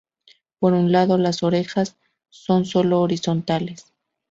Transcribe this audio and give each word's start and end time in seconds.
Por 0.57 0.73
un 0.73 0.91
lado, 0.91 1.19
las 1.19 1.43
orejas 1.43 1.95
son 2.27 2.65
sólo 2.65 3.01
horizontales. 3.01 3.93